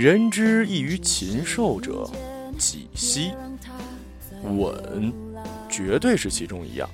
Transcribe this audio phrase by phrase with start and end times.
[0.00, 2.08] 人之异于禽兽者，
[2.56, 3.32] 几希？
[4.56, 5.12] 吻，
[5.68, 6.88] 绝对是其中一样。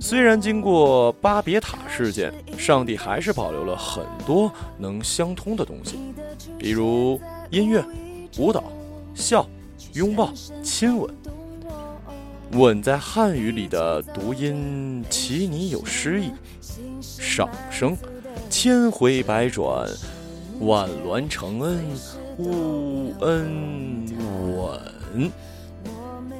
[0.00, 5.98] 虽然经过巴别塔事件，上帝还是保留了很多能相通的东西，
[6.56, 7.84] 比如音乐、
[8.38, 8.64] 舞蹈、
[9.14, 9.46] 笑、
[9.92, 11.14] 拥抱、亲吻。
[12.52, 16.30] 吻在汉语里的读音其你有诗意，
[17.02, 17.94] 赏声，
[18.48, 19.86] 千回百转，
[20.60, 21.84] 万峦承恩，
[22.38, 24.06] 勿恩
[24.56, 25.30] 吻，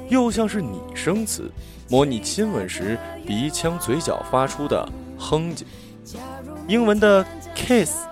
[0.09, 1.49] 又像是拟声词，
[1.89, 4.87] 模拟亲吻时鼻腔、嘴角发出的
[5.17, 5.63] 哼唧。
[6.67, 8.05] 英文的 kiss，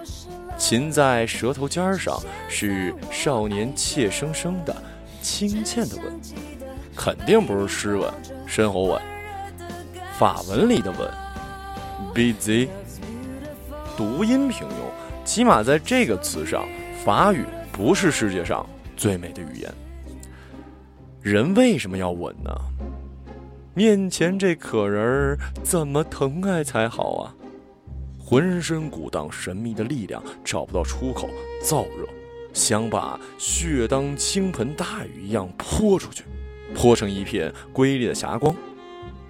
[0.58, 4.76] 擒在舌头尖上，是少年怯生生的、
[5.22, 6.06] 轻欠的吻。
[6.96, 8.12] 肯定不是湿吻、
[8.48, 9.02] 深喉吻。
[10.18, 11.12] 法文里的吻
[12.16, 12.68] ，baiser，
[13.96, 14.72] 读音平庸，
[15.28, 16.66] 起码在这个词上，
[17.04, 19.70] 法语不是世界上最美的语言。
[21.22, 22.50] 人为什么要吻呢？
[23.74, 27.36] 面前这可人儿怎么疼爱才好啊？
[28.18, 31.28] 浑身鼓荡神秘的力量，找不到出口，
[31.62, 32.08] 燥热，
[32.54, 36.24] 想把血当倾盆大雨一样泼出去。
[36.74, 38.56] 泼成一片瑰丽的霞光，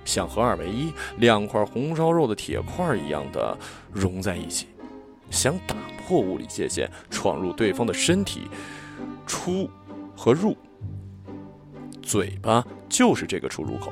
[0.05, 3.57] 像合二为一两块红烧肉的铁块一样的
[3.91, 4.67] 融在一起，
[5.29, 8.49] 想打破物理界限，闯入对方的身体，
[9.25, 9.69] 出
[10.15, 10.55] 和入，
[12.01, 13.91] 嘴巴就是这个出入口。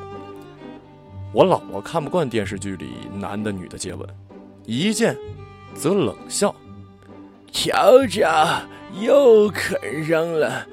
[1.34, 4.08] 我姥姥看不惯电视剧里男的女的接吻，
[4.64, 5.18] 一见
[5.74, 6.56] 则冷笑
[7.52, 8.62] ：“瞧瞧，
[9.02, 10.66] 又啃上了。”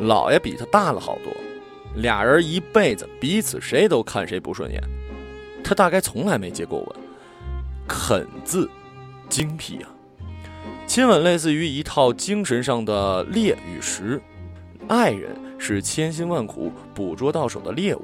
[0.00, 1.30] 姥爷比他大了好多。
[1.96, 4.82] 俩人一辈子彼此谁都看谁不顺眼，
[5.62, 6.96] 他大概从来没接过吻。
[7.86, 8.70] 肯字，
[9.30, 9.88] 精辟啊！
[10.86, 14.20] 亲吻类似于一套精神上的猎与食，
[14.88, 18.02] 爱人是千辛万苦捕捉到手的猎物，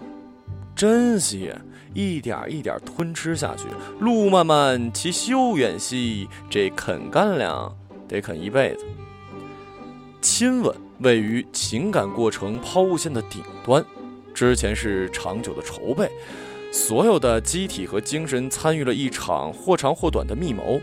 [0.75, 1.53] 珍惜，
[1.93, 3.65] 一点一点吞吃下去。
[3.99, 7.77] 路漫漫其修远兮，这啃干粮
[8.09, 8.87] 得啃一辈子。
[10.23, 10.75] 亲吻。
[11.01, 13.85] 位于情感过程抛物线的顶端，
[14.33, 16.11] 之前是长久的筹备，
[16.73, 20.81] 所有的机体和精神参与了一场或长或短的密谋，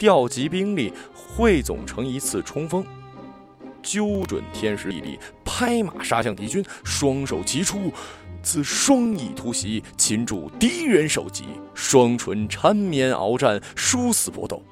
[0.00, 2.82] 调集兵力，汇总成一次冲锋，
[3.82, 7.92] 揪准天时地利，拍马杀向敌军，双手齐出，
[8.42, 11.44] 自双翼突袭，擒住敌人首级，
[11.74, 14.62] 双唇缠绵鏖战，殊死搏斗。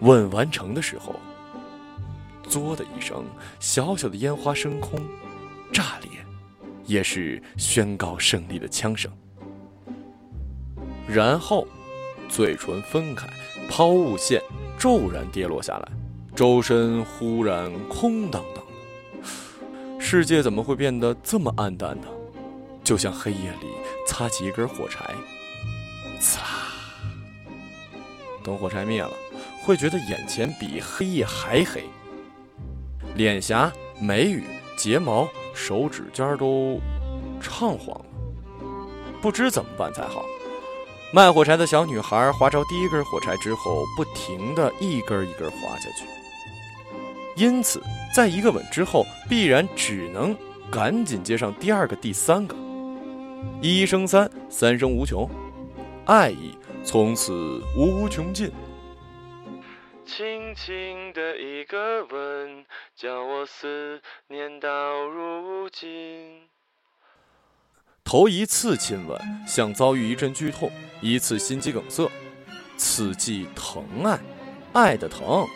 [0.00, 1.14] 问完成的时候。
[2.50, 3.24] 嘬的一声，
[3.60, 4.98] 小小的烟花升空，
[5.72, 6.10] 炸裂，
[6.86, 9.10] 也是宣告胜利的枪声。
[11.06, 11.68] 然后，
[12.28, 13.26] 嘴唇分开，
[13.74, 14.38] 抛物线
[14.78, 15.88] 骤然跌落下来，
[16.36, 19.98] 周身忽然空荡荡的。
[19.98, 22.06] 世界怎么会变得这么暗淡呢？
[22.84, 23.68] 就像黑夜里
[24.06, 25.14] 擦起一根火柴，
[26.20, 26.44] 呲啦。
[28.44, 29.10] 等火柴灭了，
[29.62, 31.84] 会觉得眼前比黑夜还黑。
[33.14, 34.44] 脸颊、眉宇、
[34.76, 36.78] 睫毛、手指尖都
[37.40, 38.04] 唱黄了，
[39.22, 40.26] 不知怎么办才好。
[41.14, 46.06] 卖火柴的小女孩划着第一根火柴之后，不停的一根一根划下去。
[47.36, 47.82] 因此，
[48.16, 50.34] 在一个吻之后，必然只能
[50.70, 52.56] 赶紧接上第二个、第三个。
[53.60, 55.28] 一生三，三生无穷，
[56.06, 58.50] 爱意从此无穷尽。
[60.06, 62.64] 轻轻的一个吻，
[62.96, 64.68] 叫我思念到
[65.08, 66.48] 如今。
[68.04, 72.10] 头一次亲吻，像遭遇一阵剧痛，一次心肌梗塞，
[72.76, 74.20] 此际疼爱，
[74.72, 75.46] 爱的疼，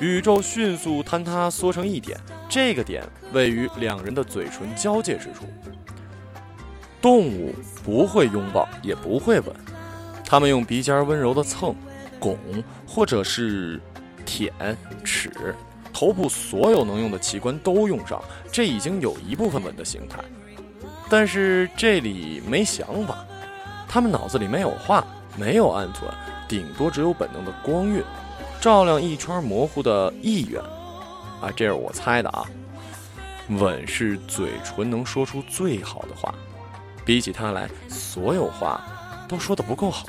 [0.00, 3.02] 宇宙迅速坍塌缩成一点，这个点
[3.32, 5.46] 位于两人的嘴唇交界之处。
[7.00, 9.54] 动物不会拥抱，也不会吻，
[10.26, 11.74] 它们用鼻尖温柔的蹭。
[12.20, 12.38] 拱，
[12.86, 13.78] 或者是
[14.24, 14.50] 舔、
[15.04, 15.30] 齿，
[15.92, 20.24] 头部所有能用的器官都用上，这已经有一部分吻的形态。
[21.08, 23.24] 但是这里没想法，
[23.88, 25.04] 他们脑子里没有话，
[25.36, 26.10] 没有暗存，
[26.48, 28.02] 顶多只有本能的光晕，
[28.60, 30.60] 照亮一圈模糊的意愿。
[31.40, 32.44] 啊，这是我猜的啊。
[33.50, 36.34] 吻是嘴唇能说出最好的话，
[37.04, 38.80] 比起他来，所有话
[39.28, 40.06] 都说的不够好。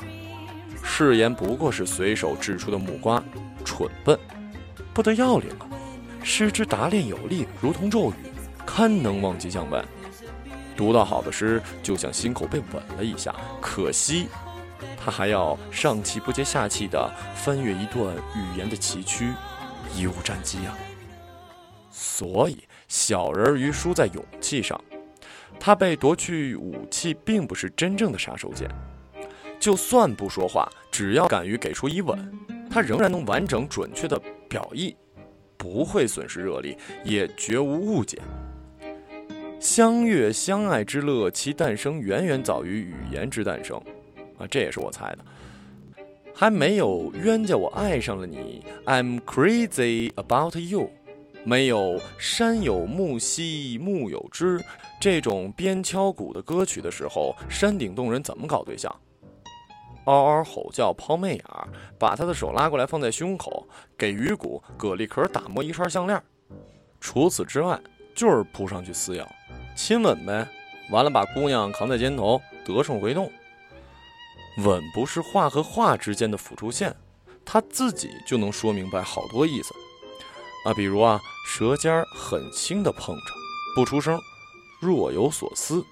[0.82, 3.22] 誓言不过是随手掷出的木瓜，
[3.64, 4.18] 蠢笨，
[4.94, 5.68] 不得要领啊！
[6.22, 8.14] 诗之达练有力，如同咒语，
[8.64, 9.84] 堪能忘记将本。
[10.76, 14.28] 读到好的诗，就像心口被吻了一下，可惜，
[15.02, 19.32] 他还要上气不接下气地翻阅一段语言的崎岖，
[19.94, 20.76] 贻误战机啊。
[21.90, 22.58] 所以，
[22.88, 24.78] 小人鱼输在勇气上。
[25.58, 28.68] 他被夺去武器，并不是真正的杀手锏。
[29.58, 32.38] 就算不说话，只要敢于给出一吻，
[32.70, 34.20] 他仍然能完整准确的
[34.50, 34.94] 表意，
[35.56, 38.20] 不会损失热力，也绝无误解。
[39.58, 43.76] 相悦相爱之乐，其诞生远远早于语言之诞生。
[44.38, 45.18] 啊，这也是我猜的。
[46.34, 48.62] 还没有冤家，我爱上了你。
[48.84, 50.90] I'm crazy about you。
[51.44, 54.60] 没有山有木兮木有枝
[55.00, 58.94] 这种边敲鼓的歌曲的时候，山顶洞人怎么搞对象？
[60.04, 61.44] 嗷嗷吼叫抛媚眼，
[61.98, 63.66] 把他的手拉过来放在胸口，
[63.96, 66.20] 给鱼骨蛤蜊壳打磨一串项链。
[67.00, 67.80] 除此之外，
[68.14, 69.24] 就是扑上去撕咬、
[69.76, 70.48] 亲吻呗。
[70.90, 73.30] 完了，把姑娘扛在肩头，得胜回洞。
[74.64, 76.94] 吻不是话和话之间的辅助线，
[77.44, 79.74] 它自己就能说明白好多意思。
[80.64, 83.22] 啊，比如啊，舌尖很轻的碰着，
[83.74, 84.18] 不出声，
[84.80, 85.84] 若有所思，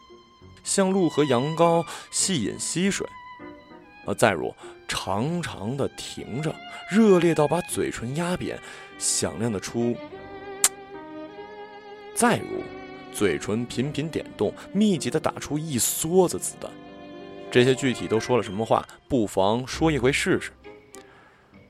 [0.64, 3.06] 像鹿和羊羔细饮溪水。
[4.06, 4.54] 啊，再如
[4.88, 6.54] 长长的停着，
[6.90, 8.58] 热烈到把嘴唇压扁，
[8.98, 9.96] 响亮的出。
[12.14, 12.62] 再如，
[13.14, 16.68] 嘴唇频频点动，密集的打出一梭子子弹。
[17.48, 20.50] 这些具体都说了什么话，不妨说一回试试。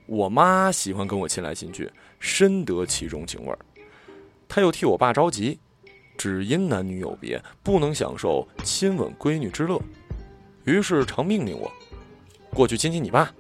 [0.06, 3.58] 我妈喜欢跟我亲来亲去，深得其中情味儿。
[4.48, 5.58] 她又替我爸着急，
[6.16, 9.78] 只因男女有别，不能享受亲吻闺女之乐，
[10.64, 11.70] 于是常命令我
[12.54, 13.30] 过去亲亲你爸。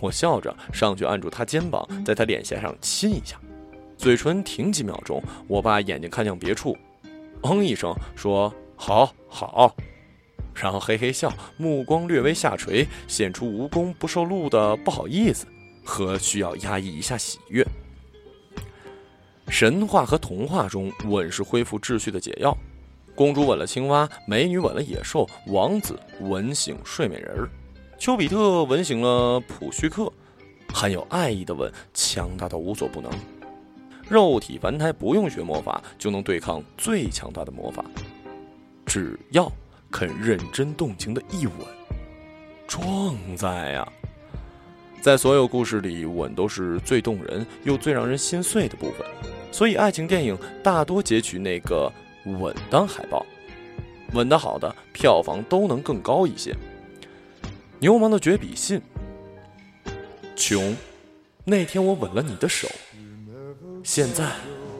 [0.00, 3.36] 我笑着上去按住他肩膀，在他脸颊上亲一下，
[3.96, 5.20] 嘴唇停几秒钟。
[5.48, 6.76] 我爸眼睛看向别处，
[7.42, 9.74] 嗯一声说：“好好。”
[10.54, 15.46] 然后嘿嘿笑，目光略微下垂，显出无功不受禄的不好意思。
[15.84, 17.66] 和需要压抑一下喜悦。
[19.48, 22.54] 神话和童话中，吻是恢复秩序的解药。
[23.14, 27.48] 公主吻了青蛙，美女吻了野兽，王子吻醒睡美人，
[27.98, 30.12] 丘比特吻醒了普绪克。
[30.74, 33.10] 含有爱意的吻，强大到无所不能。
[34.08, 37.84] 肉体凡胎不用学魔法，就能对抗最强大的魔法。
[38.86, 39.52] 只要
[39.90, 41.54] 肯认真动情的一吻，
[42.66, 43.86] 壮哉呀！
[45.00, 49.06] 在所有故事里，吻都是最动人又最让人心碎的部分，
[49.52, 51.92] 所以爱情电影大多截取那个
[52.24, 53.24] 吻当海报，
[54.14, 56.56] 吻得好的票房都能更高一些。
[57.78, 58.80] 牛氓的绝笔信，
[60.34, 60.74] 穷，
[61.44, 62.66] 那天我吻了你的手，
[63.84, 64.32] 现在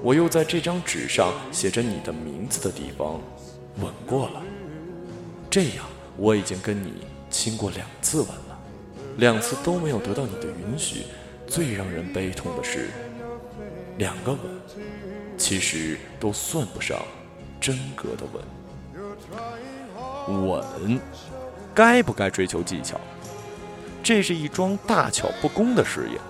[0.02, 3.20] 我又在这张纸上写着你的名字的地方
[3.80, 4.42] 吻过了，
[5.50, 5.84] 这样
[6.16, 6.92] 我已经跟你
[7.30, 8.58] 亲过两次吻了。
[9.16, 11.02] 两次都没有得到你的允许，
[11.46, 12.90] 最让人悲痛的是，
[13.96, 14.38] 两个吻，
[15.36, 16.96] 其实都算不上
[17.60, 20.48] 真格的吻。
[20.48, 21.00] 吻，
[21.74, 23.00] 该不该追求技巧？
[24.02, 26.20] 这是一桩大巧不工的事业。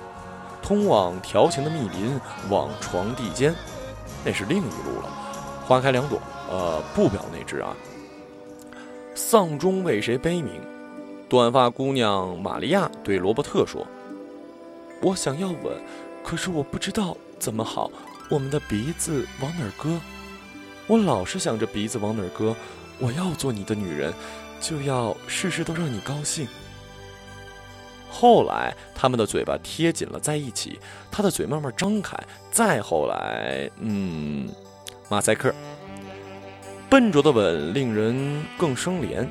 [0.68, 2.20] 通往调情的密林，
[2.50, 3.54] 往床地间，
[4.22, 5.08] 那是另一路了。
[5.66, 6.20] 花开两朵，
[6.50, 7.74] 呃，不表那只啊。
[9.14, 10.60] 丧钟为谁悲鸣？
[11.26, 13.86] 短发姑娘玛利亚对罗伯特说
[15.00, 15.72] ：“我想要吻，
[16.22, 17.90] 可是我不知道怎么好。
[18.28, 19.98] 我们的鼻子往哪儿搁？
[20.86, 22.54] 我老是想着鼻子往哪儿搁。
[22.98, 24.12] 我要做你的女人，
[24.60, 26.46] 就要事事都让你高兴。”
[28.10, 30.78] 后来，他们的嘴巴贴紧了在一起，
[31.10, 32.16] 他的嘴慢慢张开。
[32.50, 34.48] 再后来，嗯，
[35.08, 35.54] 马赛克。
[36.90, 39.26] 笨拙的吻令人更生怜。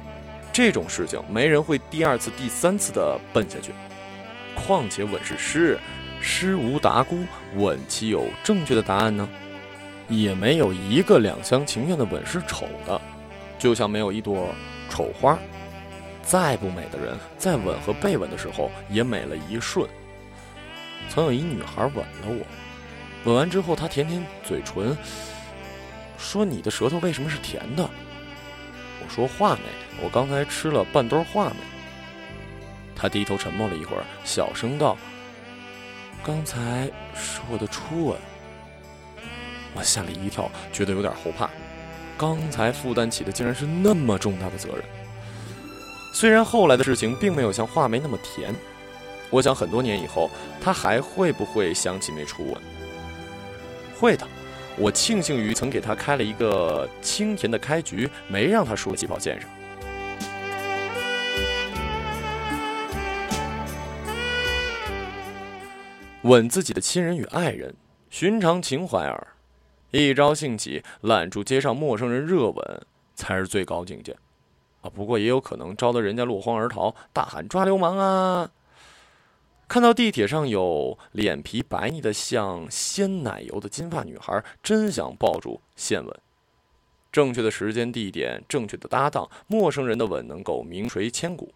[0.54, 3.72] 这种事情没人会第二次、第三次的奔下去。
[4.56, 5.80] 况且吻是诗，
[6.22, 7.20] 诗无达姑，
[7.56, 9.28] 吻岂有正确的答案呢？
[10.10, 13.00] 也没有一个两厢情愿的吻是丑的，
[13.60, 14.48] 就像没有一朵
[14.90, 15.38] 丑花，
[16.28, 19.90] 再不美的人，在吻和被吻的时候也美了一瞬。
[21.10, 22.46] 曾有一女孩吻了我，
[23.24, 24.98] 吻完之后她舔舔嘴唇，
[26.18, 27.84] 说：“你的舌头为什么是甜的？”
[29.02, 29.62] 我说：“话梅。”
[30.04, 31.56] 我刚才吃了半兜话梅。
[32.94, 34.98] 他低头沉默了一会儿，小声道
[36.22, 38.18] ：“刚才是我的初吻。”
[39.74, 41.50] 我吓了一跳，觉得有点后怕。
[42.18, 44.84] 刚才负担起的竟然是那么重大的责任。
[46.20, 48.52] 虽然后来的事情并没有像话梅那么甜，
[49.30, 52.56] 我想很多年以后，他还会不会想起那初吻？
[53.96, 54.28] 会的。
[54.80, 59.48] 我庆幸于曾给他开了一个清甜的开局，没让他输起跑线上。
[66.24, 67.76] 吻自己的亲人与爱人，
[68.10, 69.28] 寻常情怀耳。
[69.92, 72.82] 一朝兴起，揽住街上陌生人热吻，
[73.14, 74.18] 才是最高境界。
[74.90, 78.52] 不过也有可能招得人家落荒而逃，大喊抓流氓啊！
[79.68, 86.20] 看到地铁上有脸皮白腻的像鲜奶油的金发女孩，真想抱住献吻。
[87.12, 91.54] 正确的时间、地点，正确的搭档，陌生人的吻能够名垂千古。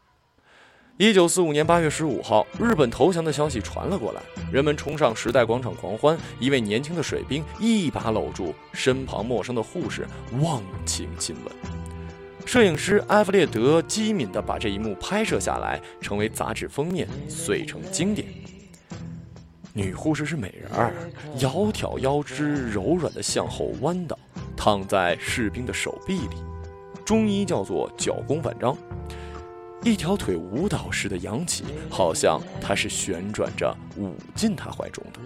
[0.97, 4.21] 一九四五年八月十五号，日本投降的消息传了过来，
[4.51, 6.17] 人们冲上时代广场狂欢。
[6.39, 10.05] 一位年轻的水兵一把搂住身旁陌生的护士，
[10.41, 11.90] 忘情亲吻。
[12.45, 18.27] 摄影师埃弗列德机敏地把这一幕拍摄下来，成为杂志封面，遂成经典。
[19.73, 20.93] 女护士是美人儿，
[21.37, 24.19] 窈窕腰肢柔软地向后弯倒，
[24.57, 26.35] 躺在士兵的手臂里，
[27.05, 28.75] 中医叫做脚弓反张，
[29.81, 35.21] 一条腿舞蹈似的扬起，好像她是旋转着舞进他怀中的。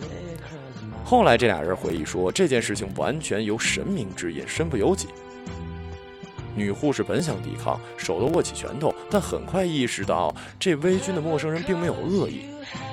[1.04, 5.08] 后来这俩人回忆说，这件事情完全由神明指引，身不由己。
[6.56, 12.46] 女护士本想抵抗，手都握起拳头，但很快意识到这微醺的陌生人并没有恶意，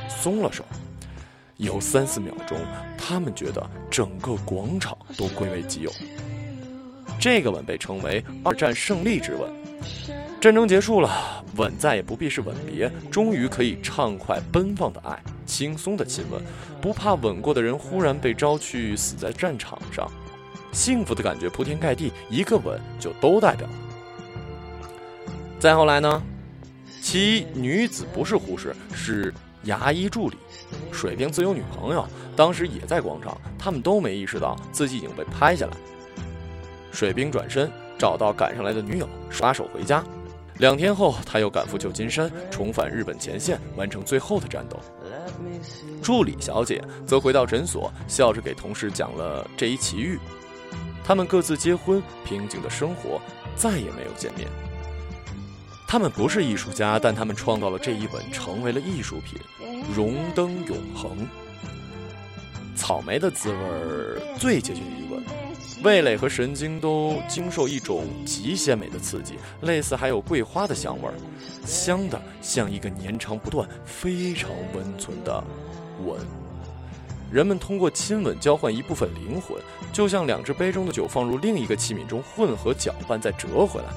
[0.09, 0.65] 松了手。
[1.59, 2.59] 有三四秒钟，
[2.99, 5.93] 他们觉得整个广场都归为己有。
[7.21, 9.49] 这个吻被称为二战胜利之吻。
[10.41, 15.17] 战争结束了，吻再也不必是吻别，终于可以畅快奔放的爱，
[15.47, 16.43] 轻松的亲吻，
[16.81, 20.11] 不怕吻过的人忽然被招去死在战场上。
[20.73, 23.75] 幸福的感觉铺天盖地，一个吻就都代表了。
[25.61, 26.23] 再后来呢，
[27.01, 29.33] 其女子不是护士，是
[29.65, 30.37] 牙医助理。
[30.91, 35.73] 水兵自有女朋友，当时也在广场，他们都没意识到自己已经被拍下来。
[36.91, 40.03] 水兵转身找到赶上来的女友，撒手回家。
[40.59, 44.79] 两天后，他又赶赴旧金山，重返日本前线，完成最后的战斗。
[46.03, 50.19] 助理小姐则回到诊所，笑着给同事讲了这一奇遇。
[51.05, 53.21] 他们各自结婚，平静的生活，
[53.57, 54.49] 再也没有见面。
[55.87, 59.39] 他们不是艺术家，但他们创造了这一吻，成为了艺术品，
[59.95, 61.27] 荣登永恒。
[62.75, 63.57] 草莓的滋味
[64.39, 65.23] 最接近于吻，
[65.83, 71.15] 味蕾和神经都经受一种极鲜美的刺激，类似还有桂花的香味儿，
[71.67, 75.45] 香的像一个年长不断、非常温存的
[76.07, 76.19] 吻。
[77.33, 79.57] 人们通过亲吻交换一部分灵魂，
[79.91, 83.89] 就像两只杯中的酒放入另一个器皿中混合搅拌再折回来。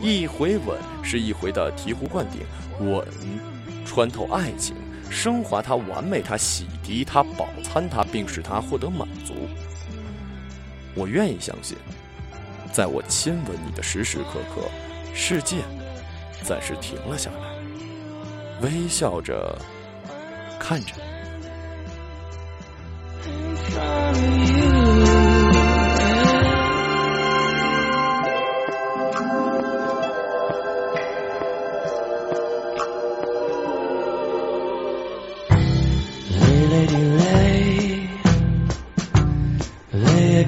[0.00, 2.40] 一回吻是一回的醍醐灌顶，
[2.80, 3.06] 吻
[3.86, 4.74] 穿透爱情，
[5.08, 9.34] 升华它，完美它，洗涤它，饱餐它，并使它获得满足。
[10.96, 11.76] 我愿意相信，
[12.72, 14.62] 在我亲吻你的时时刻刻，
[15.14, 15.58] 世界
[16.42, 19.56] 暂时停了下来，微笑着
[20.58, 20.94] 看着。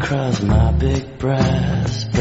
[0.02, 2.12] Across my big breast